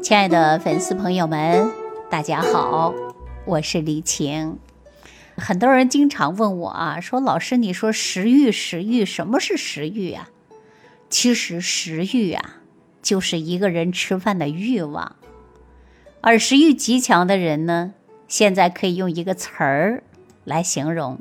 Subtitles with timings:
[0.00, 1.70] 亲爱的粉丝朋友们，
[2.08, 2.94] 大家好，
[3.44, 4.58] 我是李晴。
[5.36, 10.30] 很多人经常问我啊，说老师，你说食欲，食欲，什么是食欲啊？
[11.10, 12.56] 其实食欲啊，
[13.02, 15.16] 就是一个人吃饭的欲望。
[16.20, 17.92] 而食欲极强的人呢，
[18.28, 20.04] 现在可以用一个词儿
[20.44, 21.18] 来形容。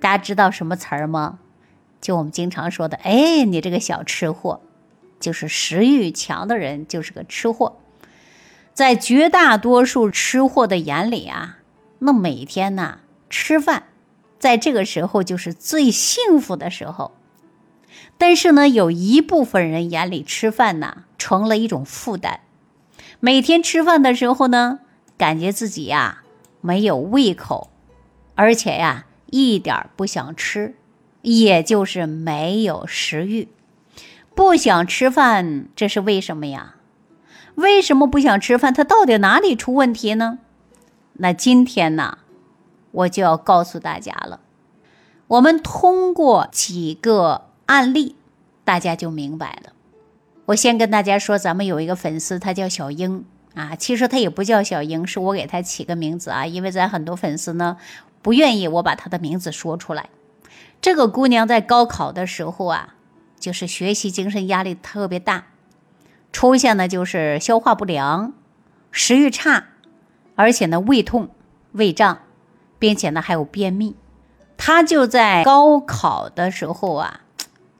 [0.00, 1.40] 大家知道什么词儿吗？
[2.00, 4.60] 就我们经常说的，哎，你这个小吃货，
[5.18, 7.78] 就是食欲强的人，就是个吃货。
[8.76, 11.60] 在绝大多数吃货的眼里啊，
[12.00, 12.98] 那每天呢
[13.30, 13.84] 吃饭，
[14.38, 17.12] 在这个时候就是最幸福的时候。
[18.18, 22.40] 但是呢，有一部分人眼里吃饭呢成了一种负担。
[23.18, 24.80] 每天吃饭的时候呢，
[25.16, 26.22] 感觉自己呀
[26.60, 27.70] 没有胃口，
[28.34, 30.74] 而且呀一点不想吃，
[31.22, 33.48] 也就是没有食欲，
[34.34, 36.74] 不想吃饭，这是为什么呀？
[37.56, 38.72] 为什么不想吃饭？
[38.72, 40.38] 他到底哪里出问题呢？
[41.14, 42.18] 那今天呢，
[42.92, 44.40] 我就要告诉大家了。
[45.26, 48.14] 我们通过几个案例，
[48.64, 49.72] 大家就明白了。
[50.44, 53.74] 我先跟大家说，咱们有一个粉丝，他叫小英啊。
[53.74, 56.46] 其实他也不叫小英，是我给他起个名字啊。
[56.46, 57.78] 因为咱很多粉丝呢，
[58.22, 60.10] 不愿意我把他的名字说出来。
[60.82, 62.94] 这个姑娘在高考的时候啊，
[63.40, 65.46] 就是学习精神压力特别大，
[66.36, 68.34] 出现的就是消化不良、
[68.90, 69.68] 食欲差，
[70.34, 71.30] 而且呢胃痛、
[71.72, 72.18] 胃胀，
[72.78, 73.96] 并且呢还有便秘。
[74.58, 77.20] 他就在高考的时候啊，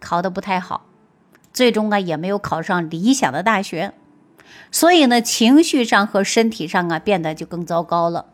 [0.00, 0.86] 考得不太好。
[1.52, 3.92] 最终啊，也没有考上理想的大学，
[4.70, 8.24] 所以呢，情绪上和身体上啊，变得就更糟糕了。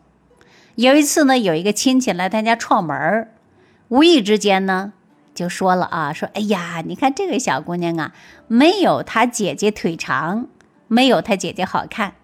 [0.76, 3.28] 有一次呢，有一个亲戚来他家串门，
[3.88, 4.92] 无意之间呢，
[5.34, 8.12] 就说了啊，说：“哎呀，你看这个小姑娘啊，
[8.48, 10.48] 没有她姐姐腿长，
[10.88, 12.14] 没有她姐姐好看。”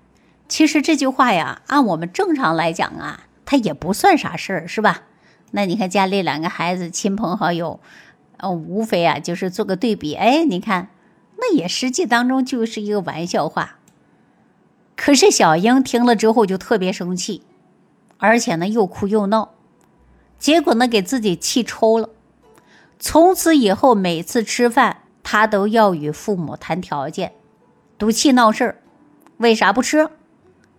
[0.49, 5.03] 其实这句话呀，按我们正常来讲啊，她也不算啥事儿，是吧？
[5.53, 7.81] 那你看家里两个孩子，亲朋好友。
[8.37, 10.15] 呃，无非啊，就是做个对比。
[10.15, 10.91] 哎，你看，
[11.39, 13.79] 那也实际当中就是一个玩笑话。
[14.95, 17.43] 可是小英听了之后就特别生气，
[18.19, 19.55] 而且呢又哭又闹，
[20.39, 22.11] 结果呢给自己气抽了。
[22.99, 27.33] 从此以后，每次吃饭，他都要与父母谈条件，
[27.97, 28.83] 赌气闹事儿。
[29.37, 30.09] 为啥不吃？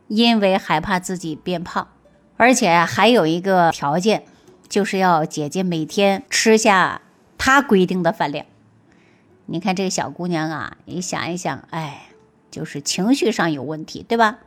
[0.07, 1.87] 因为害怕自己变胖，
[2.35, 4.25] 而且还有一个条件，
[4.67, 7.01] 就是要姐姐每天吃下。
[7.37, 8.45] 他规定的饭量，
[9.45, 12.09] 你看这个小姑娘啊，你想一想，哎，
[12.51, 14.39] 就是情绪上有问题，对吧？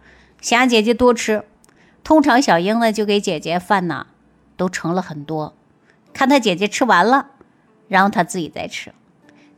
[0.43, 1.47] 想姐姐多吃，
[2.05, 4.09] 通常小英呢就给姐姐饭呢
[4.59, 5.55] 都盛了很多，
[6.13, 7.31] 看她姐姐吃完了，
[7.93, 8.93] 然后他自己再吃。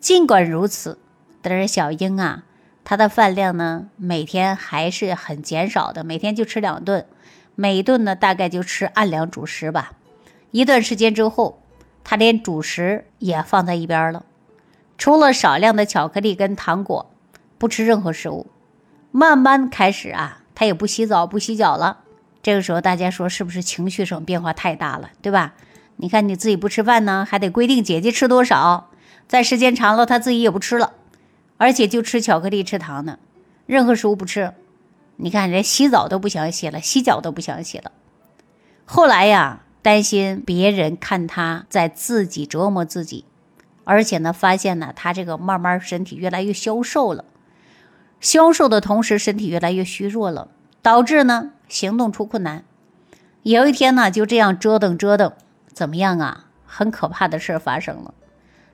[0.00, 0.98] 尽管如此，
[1.40, 2.42] 但是小英啊，
[2.82, 7.06] 她的饭量呢每天还是很减少的，每天就吃两顿，
[7.54, 9.92] 每顿呢大概就吃二两主食吧。
[10.50, 11.60] 一段时间之后。
[12.06, 14.26] 他连主食也放在一边了，
[14.98, 17.10] 除了少量的巧克力跟糖果，
[17.56, 18.46] 不吃任何食物。
[19.10, 22.00] 慢慢开始啊，他也不洗澡不洗脚了。
[22.42, 25.54] 这个时候大家说是不是情绪上变化太大了，对吧？
[25.96, 28.90] 你看你自己不吃饭呢，还得规定姐姐吃多少，
[29.26, 30.92] 在时间长了他自己也不吃了，
[31.56, 33.18] 而且就吃巧克力吃糖呢，
[33.66, 34.52] 任何食物不吃。
[35.16, 37.92] 你看连洗澡都不想洗了，洗脚都不想洗了。
[38.84, 39.60] 后来呀。
[39.84, 43.26] 担心别人看他在自己折磨自己，
[43.84, 47.26] 而且呢，发现呢，他这个慢慢身体越来越消瘦了，
[48.18, 50.48] 消瘦的同时身体越来越虚弱了，
[50.80, 52.64] 导致呢行动出困难。
[53.42, 55.34] 有一天呢，就这样折腾折腾，
[55.74, 56.46] 怎么样啊？
[56.66, 58.14] 很可怕的事发生了，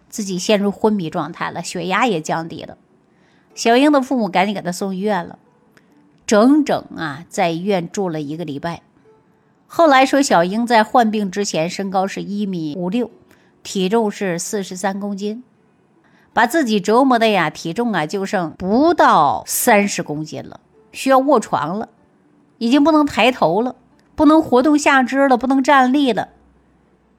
[0.08, 2.78] 自己陷入昏迷状态了，血压也降低了。
[3.54, 5.38] 小英的父母赶紧给他送医院了，
[6.24, 8.82] 整整啊在医院住了一个礼拜。
[9.66, 13.10] 后来说，小英在患病之前身高是一米五六，
[13.62, 15.44] 体重是四十三公斤，
[16.32, 20.60] 把自己折磨的呀，体重啊就剩不到三十公斤了，
[20.92, 21.88] 需要卧床了，
[22.58, 23.76] 已经不能抬头了，
[24.14, 26.30] 不能活动下肢了，不能站立了。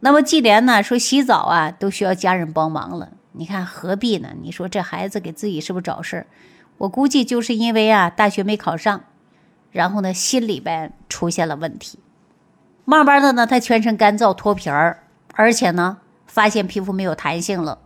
[0.01, 4.29] 那么既然呢说洗澡啊都需要家人帮忙了，你看何必呢？
[4.41, 6.27] 你说这孩子给自己是不是找事儿？
[6.79, 9.03] 我估计就是因为啊大学没考上，
[9.71, 11.99] 然后呢心里边出现了问题。
[12.83, 15.03] 慢慢的呢，他全身干燥脱皮儿，
[15.35, 17.77] 而且呢，发现皮肤没有弹性了，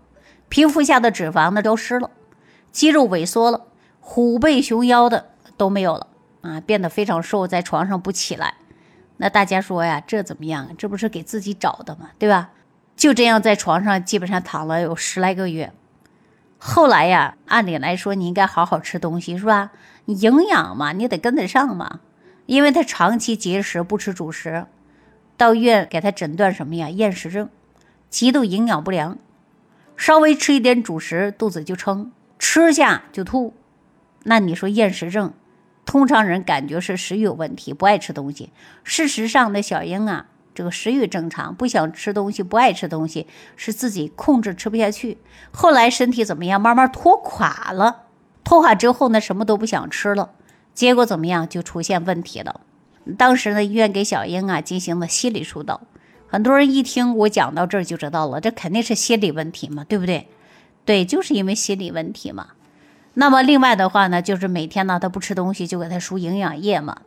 [0.47, 2.09] 皮肤下的脂肪呢都湿了，
[2.71, 3.65] 肌肉萎缩了，
[3.99, 6.07] 虎背熊腰的都没有了
[6.41, 8.55] 啊，变得非常瘦，在床上不起来。
[9.17, 10.69] 那大家说呀，这怎么样？
[10.77, 12.09] 这不是给自己找的吗？
[12.19, 12.51] 对吧？
[12.95, 15.71] 就这样在床上基本上躺了有十来个月。
[16.57, 19.71] 后来呀，按理来说你应该好好吃东西是吧？
[20.05, 21.99] 营养嘛，你得跟得上嘛。
[22.45, 24.65] 因为他长期节食不吃主食，
[25.35, 26.89] 到医院给他诊断什么呀？
[26.89, 27.49] 厌食症，
[28.09, 29.17] 极度营养不良，
[29.97, 33.53] 稍微吃一点主食肚子就撑，吃下就吐。
[34.23, 35.33] 那你说厌食症，
[35.85, 38.49] 通常人感觉是食欲有问题，不爱吃东西。
[38.83, 45.19] 事实上，呢小英啊，这个食欲正常，不想吃东西，不爱吃东西，是自己控制吃不下去。
[45.51, 46.59] 后来身体怎么样？
[46.59, 48.03] 慢慢拖垮了，
[48.43, 50.31] 拖垮之后呢，什么都不想吃了。
[50.73, 51.47] 结果怎么样？
[51.47, 52.61] 就出现问题了。
[53.17, 55.81] 当时呢，医院给小英啊进行了心理疏导。
[56.27, 60.27] 很多人一听我讲到这儿就知道了，这肯定是心理问题嘛，对不对？
[60.83, 62.47] 对，就是因为心理问题嘛。
[63.15, 66.97] 那么另外的话呢，就是每天呢他不吃东西，就给他输营养液嘛。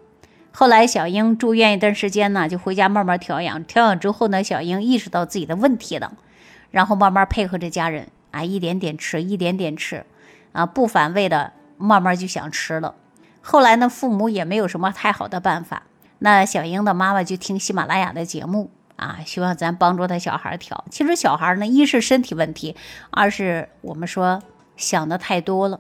[0.51, 3.63] 后来小英住院一段时间呢，就回家慢慢调养。
[3.65, 6.15] 调养之后呢，小英意识到自己的问题了，
[6.71, 10.05] 然后慢慢配合着家人啊，一点点吃，一点点吃，
[10.53, 12.95] 啊，不反胃的，慢慢就想吃了。
[13.43, 15.83] 后来呢，父母也没有什么太好的办法。
[16.21, 20.85] 那小英的妈妈就听喜马拉雅的节目啊，希望咱帮助他小孩调。
[20.91, 22.75] 其实小孩呢，一是身体问题，
[23.11, 24.43] 二是我们说
[24.77, 25.79] 想的太多了。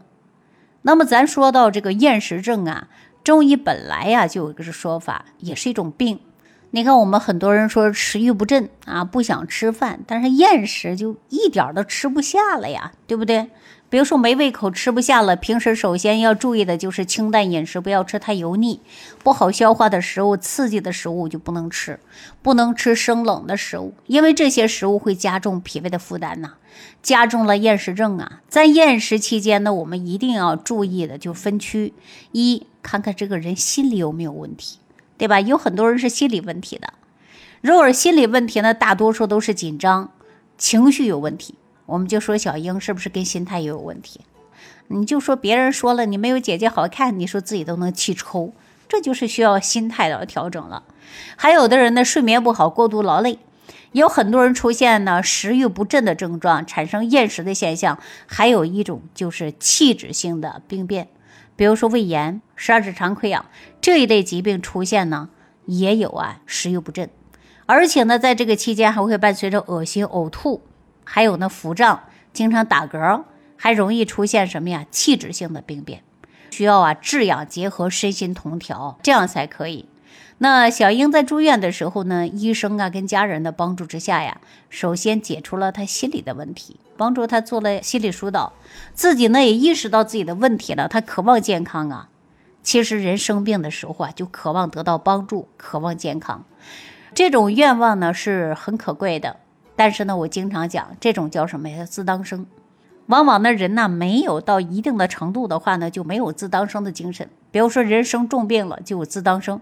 [0.82, 2.88] 那么咱说到这个厌食症啊，
[3.24, 6.20] 中医本来呀就有一个说法，也是一种病。
[6.70, 13.48] 你看我们很多人说食欲不振啊，不想吃饭，但是厌食就一点都吃不下了呀，对不对？
[13.90, 18.82] 比如说没胃口吃不下了，平时首先要注意的就是清淡饮食，不要吃太油腻、
[19.24, 21.98] 不好消化的食物、刺激的食物就不能吃，
[22.42, 26.52] 不能吃生冷的食物，因为这些食物会加重脾胃的负担呐，
[27.02, 28.42] 加重了厌食症啊。
[28.46, 31.94] 在厌食期间呢，我们一定要注意的就分区：
[32.32, 34.80] 一，看看这个人心里有没有问题，
[35.18, 35.40] 对吧？
[35.40, 36.94] 有很多人是心理问题的，
[37.60, 40.12] 如果是心理问题呢，大多数都是紧张、
[40.56, 41.56] 情绪有问题。
[41.86, 44.20] 我们就说小英是不是跟心态也有问题？
[44.88, 48.52] 你就说别人说了你没有姐姐好看，你说自己都能气抽，
[48.88, 50.84] 这就是需要心态的调整了。
[51.36, 53.38] 还有的人呢，睡眠不好，过度劳累，
[53.92, 57.98] 有很多人出现呢食欲不振的症状，产生厌食的现象。
[58.26, 61.08] 还有一种就是器质性的病变，
[61.58, 63.44] 比如说胃炎、十二指肠溃疡
[63.80, 65.28] 这一类疾病出现呢，
[65.66, 67.10] 也有啊食欲不振，
[67.66, 70.62] 而且呢，在这个期间还会伴随着恶心、呕吐。
[71.02, 73.24] 还有呢，腹胀，经常打嗝，
[73.56, 74.86] 还容易出现什么呀？
[74.92, 76.04] 器质性的病变，
[76.52, 79.88] 需要啊治养结合，身心同调，这样才可以。
[80.40, 84.40] 那小英在住院的时候呢，医生啊跟家人的帮助之下呀，
[84.70, 88.52] 首先解除了她心理的问题，帮助她做了心理疏导，
[88.94, 92.08] 自己呢也意识到自己的问题了，她渴望健康啊。
[92.62, 96.44] 其实人生病的时候啊，就渴望得到帮助，渴望健康，
[97.14, 99.36] 这种愿望呢是很可贵的。
[99.74, 101.84] 但是呢，我经常讲这种叫什么呀？
[101.84, 102.46] 自当生。
[103.06, 107.28] 往往呢，人呢没有到一定的程度的话呢，就没有自当生的精神。
[107.50, 109.58] 比如说，人生重病了，就有自当生，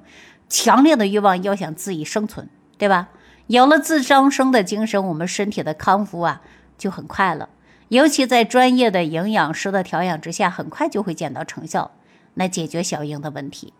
[0.48, 2.48] 强烈的欲望要想自己生存，
[2.78, 3.08] 对吧？
[3.46, 6.42] 有了自当生的精神，我们身体的康复啊
[6.76, 7.48] 就很快了。
[7.88, 11.92] 尤其在专业的营养师的调养之下，很快就会见到成效，
[12.34, 13.72] 来解决小英的问题。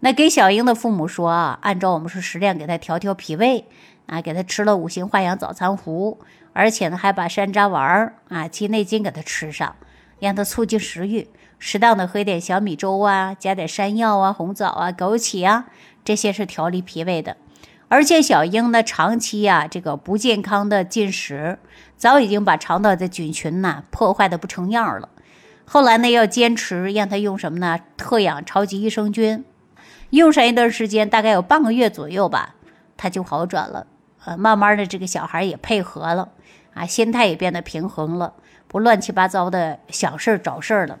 [0.00, 3.66] 那给小英的父母说啊，按照我们说食量给他调调脾胃。
[4.06, 6.18] 啊，给他吃了五行化养早餐糊，
[6.52, 9.76] 而且呢，还把山楂丸啊、鸡内金给他吃上，
[10.20, 11.26] 让他促进食欲。
[11.58, 15.64] 适当的喝点小米粥啊，加点山药啊、红枣啊、枸杞啊，
[16.04, 17.36] 这些是调理脾胃的。
[17.88, 21.58] 而且小英呢，长期呀这个不健康的进食，
[21.96, 25.08] 早已经把肠道的菌群呐破坏的不成样了。
[25.64, 27.78] 后来呢，要坚持让他用什么呢？
[27.96, 29.44] 特养超级益生菌，
[30.10, 32.54] 用上一段时间，大概有半个月左右吧，
[32.96, 33.86] 他就好转了。
[34.24, 36.30] 呃，慢慢的，这个小孩也配合了，
[36.72, 38.32] 啊，心态也变得平衡了，
[38.66, 40.98] 不乱七八糟的想事儿找事儿了，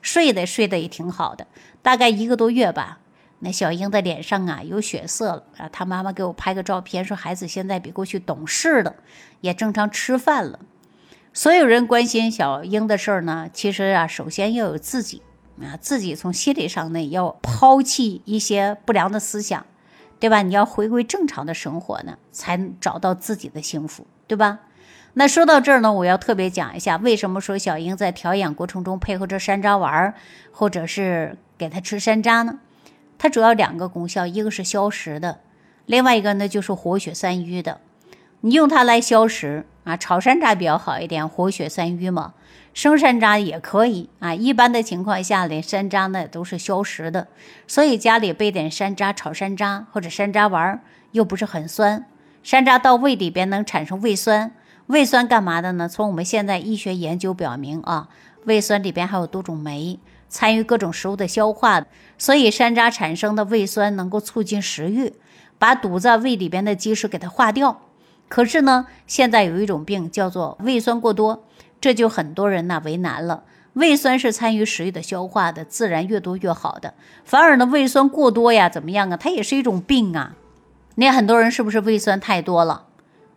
[0.00, 1.46] 睡的睡得也挺好的。
[1.82, 3.00] 大概一个多月吧，
[3.44, 5.68] 那小英的脸上啊有血色了啊。
[5.70, 8.94] 她妈妈给我拍个照片，说孩子现在比过去懂事了，
[9.40, 10.60] 也正常吃饭了。
[11.32, 15.22] 所有人关心小英的事儿呢，其实啊，首先要有自己
[15.60, 19.66] 啊，自己从心理上呢要抛弃一些不良的思想。
[20.20, 20.42] 对吧？
[20.42, 24.60] 你要回归正常的生活呢，才找到自己的幸福，对吧？
[25.14, 30.14] 那说到这儿呢，我要特别讲一下，为什么说小英在调养过程中配合着山楂丸，
[30.52, 32.60] 或者是给她吃山楂呢？
[33.22, 35.38] 它主要两个功效，一个是消食的，
[35.86, 37.78] 另外一个呢就是活血散瘀的。
[38.40, 42.34] 你用它来消食啊，炒山楂比较好一点，活血散瘀嘛。
[42.74, 47.28] 生山楂也可以啊，一般的情况下呢，山楂呢都是消食的，
[47.68, 50.80] 所以家里备点山楂，炒山楂或者山楂丸，
[51.12, 52.04] 又不是很酸。
[52.42, 54.50] 山楂到胃里边能产生胃酸，
[54.88, 55.88] 胃酸干嘛的呢？
[55.88, 58.08] 从我们现在医学研究表明啊，
[58.46, 60.00] 胃酸里边还有多种酶，
[60.32, 61.84] 参与各种食物的消化，
[62.16, 65.12] 所以山楂产生的胃酸能够促进食欲，
[65.58, 67.82] 把堵在胃里边的积食给它化掉。
[68.28, 71.44] 可是呢，现在有一种病叫做胃酸过多，
[71.82, 73.44] 这就很多人呢为难了。
[73.74, 76.94] 胃酸是参与食欲的消化的，自然越多越好的。
[77.24, 79.18] 反而呢，胃酸过多呀，怎么样啊？
[79.18, 80.34] 它也是一种病啊。
[80.94, 82.86] 那很多人是不是胃酸太多了？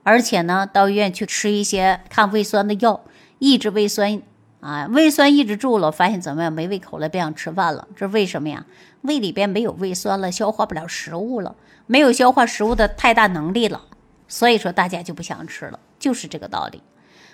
[0.04, 3.02] 而且呢，到医院去吃一些抗胃酸的药，
[3.40, 4.22] 抑制胃酸
[4.66, 6.52] 啊，胃酸抑制住了，发现怎么样？
[6.52, 7.88] 没胃口了，不想吃饭了。
[7.96, 8.66] 这为什么呀？
[9.02, 11.56] 胃里边没有胃酸了，消化不了食物了，
[11.86, 13.84] 没有消化食物的太大能力了，
[14.28, 16.82] 所以说大家就不想吃了，就是这个道理。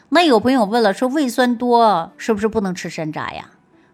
[0.10, 3.52] 那有朋友问了，说胃酸多是不是不能吃山楂呀？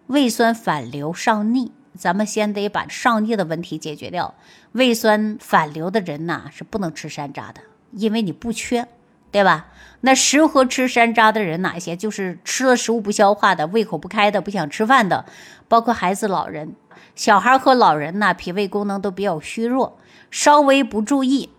[0.08, 4.34] 胃酸反流上逆，咱们先得把上逆的问题解决掉。
[4.72, 8.88] 胃酸反流的人呐是不能吃山楂的，因为你不缺，
[9.32, 9.68] 对吧？
[10.02, 11.96] 那适合吃山楂的人哪些？
[11.96, 15.26] 就是吃了食物不消化的、胃口不开的、不想吃饭的，
[15.68, 16.76] 包括孩子、老人、
[17.16, 19.98] 小孩和老人呢，脾胃功能都比较虚弱，
[20.30, 21.50] 稍微不注意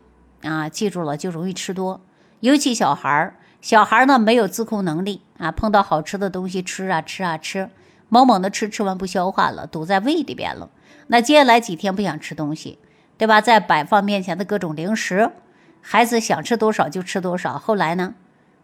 [0.42, 2.00] 啊，记住了就容易吃多，
[2.40, 3.34] 尤其小孩儿。
[3.60, 7.68] 小孩呢没有自控能力啊，碰到好吃的东西吃啊吃啊吃，
[8.08, 10.70] 猛猛的吃，吃完不消化了，堵在胃里边了。
[11.08, 12.78] 那接下来几天不想吃东西，
[13.16, 13.40] 对吧？
[13.40, 15.32] 在摆放面前的各种零食，
[15.90, 17.58] 孩子想吃多少就吃多少。
[17.58, 18.12] 后来呢，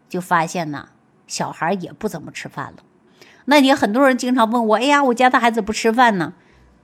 [0.07, 0.89] 就发现呢，
[1.25, 2.83] 小孩也不怎么吃饭了。
[3.45, 6.33] 那你很多人经常问我，哎呀，我家的孩子不吃饭呢，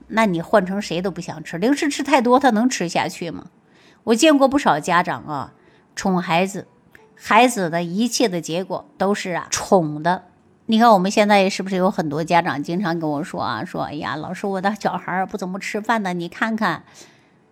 [0.08, 3.52] 那你换成谁都不想吃，零食吃太多，他能吃下去吗？
[4.06, 5.54] 我见过不少家长啊，
[5.96, 6.68] 宠孩子。
[7.16, 10.24] 孩子的一切的结果都是啊宠的，
[10.66, 16.82] 你看我们现在是不是有很多家长经常跟我说啊，说哎呀，老师我的小孩不怎么吃饭的，你看看，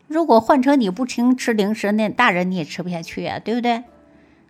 [0.10, 3.84] 如果换成你不停吃零食，那大人你也吃不下去啊，对不对？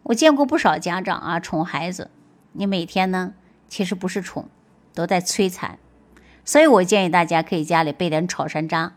[0.04, 2.10] 我见过不少家长啊宠孩子，
[2.54, 3.34] 你每天呢
[3.68, 4.48] 其实不是宠，
[4.94, 5.78] 都在摧残，
[6.46, 8.92] 所以我建议大家可以家里备点炒山楂，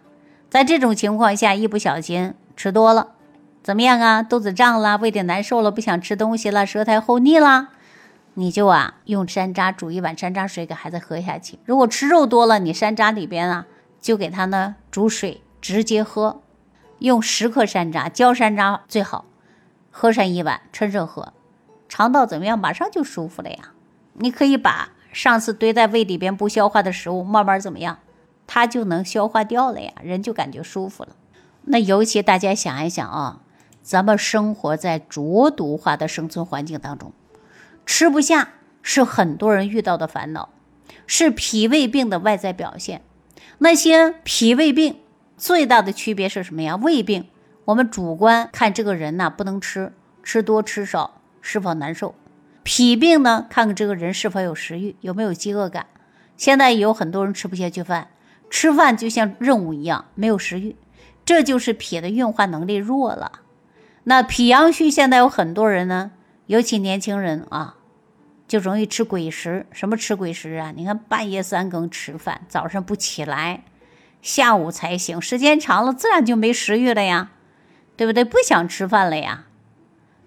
[0.49, 3.09] 在这种情况下一不小心吃多了。
[3.65, 4.23] 怎么样啊？
[4.23, 7.71] 肚子胀了，胃里难受了，不想吃东西了，舌苔厚腻了，
[8.35, 11.59] 你就啊用山楂煮一碗山楂水给孩子喝下去。
[11.65, 13.67] 如果吃肉多了，你山楂里边啊
[14.01, 16.42] 就给他呢煮水直接喝，
[17.03, 19.25] 用十克山楂，焦山楂最好，
[19.91, 21.33] 喝上一碗，趁热喝，
[21.89, 22.57] 肠道怎么样？
[22.57, 23.73] 马上就舒服了呀。
[24.15, 27.99] 你可以把上次堆在胃里边不消化的食物慢慢怎么样，
[28.47, 31.11] 它就能消化掉了呀，人就感觉舒服了。
[31.65, 33.41] 那尤其大家想一想啊。
[33.83, 37.13] 咱们生活在浊毒化的生存环境当中，
[37.85, 40.51] 吃不下是很多人遇到的烦恼，
[41.09, 43.03] 是脾胃病的外在表现。
[43.59, 45.01] 那些脾胃病
[45.43, 46.77] 最大的区别是什么呀？
[46.77, 47.27] 胃病，
[47.65, 52.15] 我们主观看这个人呐不能吃，吃多吃少是否难受；
[52.63, 55.87] 脾病呢，看看这个人是否有食欲，有没有饥饿感。
[56.37, 58.07] 现在有很多人吃不下去饭，
[58.51, 60.77] 吃饭就像任务一样，没有食欲，
[61.25, 63.41] 这就是脾的运化能力弱了。
[64.05, 66.13] 那脾阳虚，现在有很多人呢，
[66.47, 67.79] 尤其年轻人啊，
[68.47, 69.67] 就容易吃鬼食。
[69.73, 70.73] 什么吃鬼食啊？
[70.77, 73.65] 你看半夜三更吃饭，早上不起来，
[74.23, 77.33] 下午才醒，时间长了，自然就没食欲了呀，
[77.97, 78.25] 对不对？
[78.25, 79.47] 不想吃饭了呀。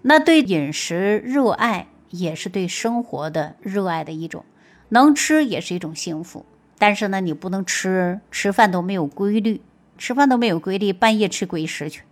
[0.02, 4.44] 那对饮食热爱，也是对生活的热爱的一种，
[4.90, 6.44] 能吃也是一种幸福。
[6.78, 9.62] 但是呢，你不能吃吃饭都没有规律，
[9.96, 12.02] 吃饭都没有规律，半夜吃鬼食去。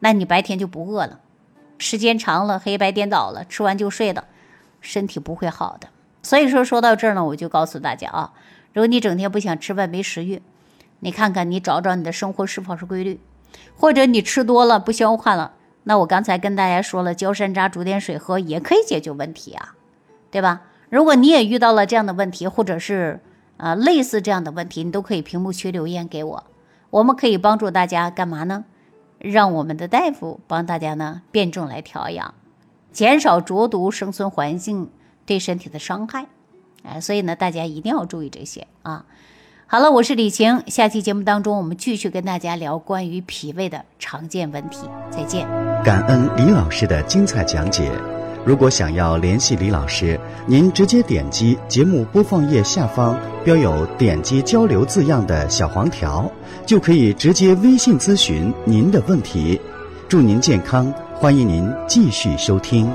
[0.00, 1.20] 那你白天就不饿了，
[1.78, 4.26] 时间长了黑白颠倒了，吃完就睡了，
[4.82, 5.88] 身体不会好的。
[6.22, 8.34] 所以说说到这儿呢，我就告诉大家啊，
[8.74, 10.42] 如果你整天不想吃饭没食欲，
[11.00, 13.20] 你看看你找找你的生活是否是规律，
[13.76, 15.52] 或者你吃多了不消化了，
[15.84, 19.74] 那我刚才跟大家说了，焦山楂煮点水喝也可以解决问题啊，
[20.30, 20.62] 对吧？
[20.88, 23.20] 如果你也遇到了这样的问题，或者是
[23.56, 26.44] 啊类似这样的问题，你都可以屏幕区留言给我，
[26.90, 28.64] 我们可以帮助大家干嘛呢？
[29.18, 32.34] 让我们的大夫帮大家呢辩证来调养，
[32.92, 34.90] 减少浊毒生存环境
[35.24, 36.26] 对身体的伤害，
[36.82, 39.06] 哎，所以呢，大家一定要注意这些啊。
[39.68, 45.44] 好了，我是李晴，下期节目当中我们继续跟大家聊关于脾胃的常见问题，再见。
[45.82, 47.90] 感恩李老师的精彩讲解。
[48.44, 56.30] 如果想要联系李老师，您直接点击节目播放页下方标有“点击交流”字样的小黄条，
[56.64, 59.60] 就可以直接微信咨询您的问题。
[60.08, 62.88] 祝您健康，欢迎您继续收听。